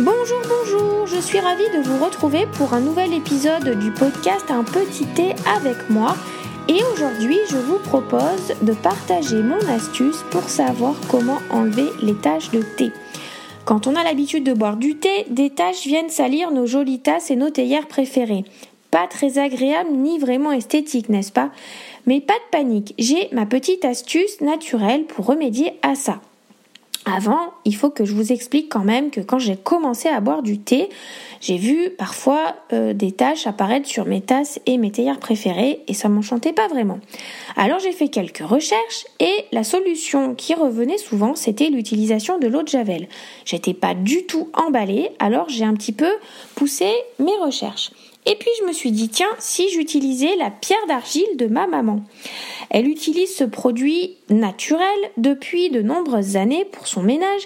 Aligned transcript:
Bonjour, 0.00 0.42
bonjour, 0.48 1.06
je 1.06 1.20
suis 1.20 1.38
ravie 1.38 1.70
de 1.72 1.80
vous 1.80 2.04
retrouver 2.04 2.46
pour 2.58 2.74
un 2.74 2.80
nouvel 2.80 3.14
épisode 3.14 3.78
du 3.78 3.92
podcast 3.92 4.44
Un 4.50 4.64
petit 4.64 5.06
thé 5.14 5.36
avec 5.46 5.88
moi. 5.88 6.16
Et 6.68 6.80
aujourd'hui, 6.92 7.38
je 7.48 7.58
vous 7.58 7.78
propose 7.78 8.54
de 8.60 8.72
partager 8.72 9.40
mon 9.40 9.60
astuce 9.68 10.24
pour 10.32 10.48
savoir 10.48 10.96
comment 11.08 11.38
enlever 11.48 11.90
les 12.02 12.16
taches 12.16 12.50
de 12.50 12.62
thé. 12.76 12.90
Quand 13.66 13.86
on 13.86 13.94
a 13.94 14.02
l'habitude 14.02 14.42
de 14.42 14.52
boire 14.52 14.76
du 14.76 14.96
thé, 14.96 15.26
des 15.30 15.50
taches 15.50 15.86
viennent 15.86 16.10
salir 16.10 16.50
nos 16.50 16.66
jolies 16.66 16.98
tasses 16.98 17.30
et 17.30 17.36
nos 17.36 17.50
théières 17.50 17.86
préférées. 17.86 18.44
Pas 18.90 19.06
très 19.06 19.38
agréable 19.38 19.90
ni 19.92 20.18
vraiment 20.18 20.50
esthétique, 20.50 21.08
n'est-ce 21.08 21.30
pas? 21.30 21.50
Mais 22.06 22.20
pas 22.20 22.34
de 22.34 22.50
panique, 22.50 22.94
j'ai 22.98 23.28
ma 23.30 23.46
petite 23.46 23.84
astuce 23.84 24.40
naturelle 24.40 25.04
pour 25.04 25.26
remédier 25.26 25.74
à 25.82 25.94
ça. 25.94 26.20
Avant, 27.06 27.52
il 27.66 27.76
faut 27.76 27.90
que 27.90 28.06
je 28.06 28.14
vous 28.14 28.32
explique 28.32 28.70
quand 28.70 28.84
même 28.84 29.10
que 29.10 29.20
quand 29.20 29.38
j'ai 29.38 29.56
commencé 29.56 30.08
à 30.08 30.20
boire 30.20 30.42
du 30.42 30.58
thé, 30.58 30.88
j'ai 31.40 31.58
vu 31.58 31.90
parfois 31.90 32.56
euh, 32.72 32.94
des 32.94 33.12
taches 33.12 33.46
apparaître 33.46 33.86
sur 33.86 34.06
mes 34.06 34.22
tasses 34.22 34.58
et 34.64 34.78
mes 34.78 34.90
théières 34.90 35.20
préférées 35.20 35.82
et 35.86 35.92
ça 35.92 36.08
m'enchantait 36.08 36.54
pas 36.54 36.66
vraiment. 36.68 37.00
Alors 37.56 37.78
j'ai 37.78 37.92
fait 37.92 38.08
quelques 38.08 38.38
recherches 38.38 39.04
et 39.20 39.34
la 39.52 39.64
solution 39.64 40.34
qui 40.34 40.54
revenait 40.54 40.96
souvent 40.96 41.34
c'était 41.34 41.68
l'utilisation 41.68 42.38
de 42.38 42.46
l'eau 42.46 42.62
de 42.62 42.68
javel. 42.68 43.08
J'étais 43.44 43.74
pas 43.74 43.94
du 43.94 44.24
tout 44.24 44.48
emballée 44.54 45.10
alors 45.18 45.50
j'ai 45.50 45.64
un 45.64 45.74
petit 45.74 45.92
peu 45.92 46.10
poussé 46.54 46.90
mes 47.18 47.36
recherches. 47.44 47.90
Et 48.26 48.36
puis 48.36 48.50
je 48.60 48.66
me 48.66 48.72
suis 48.72 48.90
dit, 48.90 49.08
tiens, 49.08 49.28
si 49.38 49.68
j'utilisais 49.70 50.36
la 50.36 50.50
pierre 50.50 50.86
d'argile 50.88 51.36
de 51.36 51.46
ma 51.46 51.66
maman. 51.66 52.02
Elle 52.70 52.88
utilise 52.88 53.34
ce 53.34 53.44
produit 53.44 54.16
naturel 54.30 54.88
depuis 55.16 55.70
de 55.70 55.82
nombreuses 55.82 56.36
années 56.36 56.64
pour 56.64 56.86
son 56.86 57.02
ménage 57.02 57.42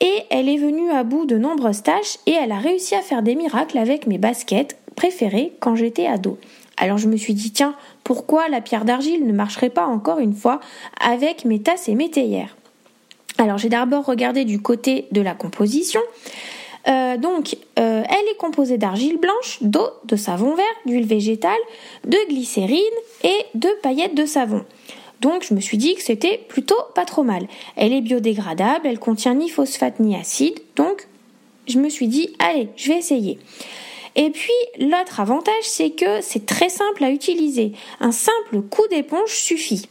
et 0.00 0.14
elle 0.30 0.48
est 0.48 0.56
venue 0.56 0.90
à 0.90 1.04
bout 1.04 1.26
de 1.26 1.36
nombreuses 1.36 1.82
tâches 1.82 2.16
et 2.26 2.32
elle 2.32 2.52
a 2.52 2.58
réussi 2.58 2.94
à 2.94 3.02
faire 3.02 3.22
des 3.22 3.34
miracles 3.34 3.78
avec 3.78 4.06
mes 4.06 4.18
baskets 4.18 4.76
préférées 4.96 5.52
quand 5.60 5.76
j'étais 5.76 6.06
ado. 6.06 6.38
Alors 6.78 6.98
je 6.98 7.08
me 7.08 7.16
suis 7.16 7.34
dit, 7.34 7.52
tiens, 7.52 7.76
pourquoi 8.02 8.48
la 8.48 8.60
pierre 8.60 8.84
d'argile 8.84 9.26
ne 9.26 9.32
marcherait 9.32 9.70
pas 9.70 9.86
encore 9.86 10.18
une 10.18 10.34
fois 10.34 10.60
avec 11.00 11.44
mes 11.44 11.60
tasses 11.60 11.88
et 11.88 11.94
mes 11.94 12.10
théières? 12.10 12.56
Alors 13.38 13.58
j'ai 13.58 13.68
d'abord 13.68 14.06
regardé 14.06 14.44
du 14.44 14.60
côté 14.60 15.06
de 15.12 15.20
la 15.20 15.34
composition. 15.34 16.00
Euh, 16.88 17.16
donc, 17.16 17.56
euh, 17.78 18.02
elle 18.08 18.28
est 18.32 18.36
composée 18.38 18.78
d'argile 18.78 19.18
blanche, 19.18 19.58
d'eau, 19.60 19.88
de 20.04 20.16
savon 20.16 20.54
vert, 20.54 20.64
d'huile 20.86 21.06
végétale, 21.06 21.58
de 22.04 22.18
glycérine 22.28 22.80
et 23.22 23.46
de 23.54 23.68
paillettes 23.82 24.14
de 24.14 24.26
savon. 24.26 24.64
Donc, 25.20 25.44
je 25.48 25.54
me 25.54 25.60
suis 25.60 25.78
dit 25.78 25.94
que 25.94 26.02
c'était 26.02 26.38
plutôt 26.48 26.80
pas 26.94 27.04
trop 27.04 27.22
mal. 27.22 27.46
Elle 27.76 27.92
est 27.92 28.00
biodégradable, 28.00 28.86
elle 28.86 28.98
contient 28.98 29.34
ni 29.34 29.48
phosphate 29.48 30.00
ni 30.00 30.16
acide, 30.16 30.58
donc 30.74 31.06
je 31.68 31.78
me 31.78 31.88
suis 31.88 32.08
dit, 32.08 32.34
allez, 32.40 32.68
je 32.76 32.88
vais 32.88 32.98
essayer. 32.98 33.38
Et 34.14 34.30
puis 34.30 34.52
l'autre 34.78 35.20
avantage, 35.20 35.62
c'est 35.62 35.90
que 35.90 36.20
c'est 36.20 36.46
très 36.46 36.68
simple 36.68 37.04
à 37.04 37.10
utiliser. 37.10 37.72
Un 38.00 38.12
simple 38.12 38.62
coup 38.62 38.86
d'éponge 38.88 39.30
suffit. 39.30 39.88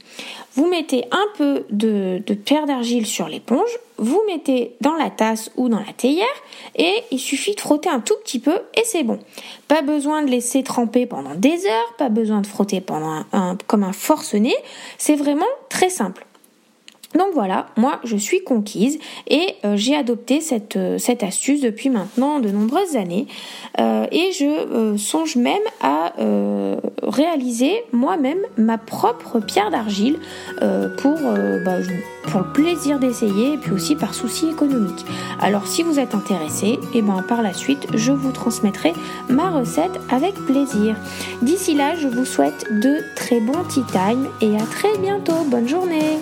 Vous 0.53 0.67
mettez 0.67 1.05
un 1.11 1.25
peu 1.37 1.65
de, 1.69 2.21
de 2.25 2.33
pierre 2.33 2.65
d'argile 2.65 3.05
sur 3.07 3.27
l'éponge, 3.27 3.69
vous 3.97 4.21
mettez 4.27 4.75
dans 4.81 4.95
la 4.95 5.09
tasse 5.09 5.51
ou 5.55 5.69
dans 5.69 5.79
la 5.79 5.93
théière 5.93 6.25
et 6.75 6.93
il 7.11 7.19
suffit 7.19 7.55
de 7.55 7.61
frotter 7.61 7.89
un 7.89 7.99
tout 7.99 8.15
petit 8.23 8.39
peu 8.39 8.59
et 8.75 8.83
c'est 8.83 9.03
bon. 9.03 9.19
Pas 9.67 9.81
besoin 9.81 10.23
de 10.23 10.29
laisser 10.29 10.63
tremper 10.63 11.05
pendant 11.05 11.35
des 11.35 11.65
heures, 11.65 11.95
pas 11.97 12.09
besoin 12.09 12.41
de 12.41 12.47
frotter 12.47 12.81
pendant 12.81 13.23
un, 13.31 13.57
comme 13.67 13.83
un 13.83 13.93
forcené. 13.93 14.53
C'est 14.97 15.15
vraiment 15.15 15.45
très 15.69 15.89
simple. 15.89 16.25
Donc 17.15 17.33
voilà, 17.33 17.67
moi 17.75 17.99
je 18.05 18.15
suis 18.15 18.43
conquise 18.43 18.97
et 19.27 19.55
euh, 19.65 19.75
j'ai 19.75 19.95
adopté 19.95 20.39
cette, 20.39 20.77
euh, 20.77 20.97
cette 20.97 21.23
astuce 21.23 21.59
depuis 21.59 21.89
maintenant 21.89 22.39
de 22.39 22.49
nombreuses 22.49 22.95
années 22.95 23.27
euh, 23.79 24.05
et 24.11 24.31
je 24.31 24.95
songe 24.97 25.35
même 25.35 25.61
à 25.81 26.13
réaliser 27.03 27.83
moi-même 27.91 28.39
ma 28.57 28.77
propre 28.77 29.39
pierre 29.39 29.71
d'argile 29.71 30.19
pour, 30.97 31.17
bah, 31.65 31.77
pour 32.23 32.41
le 32.41 32.53
plaisir 32.53 32.99
d'essayer 32.99 33.53
et 33.53 33.57
puis 33.57 33.71
aussi 33.71 33.95
par 33.95 34.13
souci 34.13 34.49
économique. 34.49 35.05
Alors 35.39 35.67
si 35.67 35.83
vous 35.83 35.99
êtes 35.99 36.15
intéressé, 36.15 36.67
et 36.67 36.79
eh 36.95 37.01
ben 37.01 37.23
par 37.27 37.41
la 37.41 37.53
suite 37.53 37.87
je 37.93 38.11
vous 38.11 38.31
transmettrai 38.31 38.93
ma 39.29 39.49
recette 39.49 39.99
avec 40.09 40.35
plaisir. 40.45 40.95
D'ici 41.41 41.73
là, 41.73 41.95
je 41.95 42.07
vous 42.07 42.25
souhaite 42.25 42.65
de 42.71 42.99
très 43.15 43.39
bons 43.39 43.63
tea 43.69 43.83
time 43.91 44.27
et 44.41 44.55
à 44.55 44.65
très 44.65 44.97
bientôt. 44.97 45.43
Bonne 45.49 45.67
journée 45.67 46.19